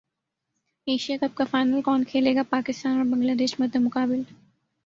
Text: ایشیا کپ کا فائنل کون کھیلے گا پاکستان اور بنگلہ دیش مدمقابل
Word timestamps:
ایشیا 0.87 1.17
کپ 1.21 1.35
کا 1.37 1.43
فائنل 1.51 1.81
کون 1.81 2.03
کھیلے 2.03 2.35
گا 2.35 2.41
پاکستان 2.49 2.97
اور 2.97 3.05
بنگلہ 3.05 3.35
دیش 3.35 3.59
مدمقابل 3.59 4.21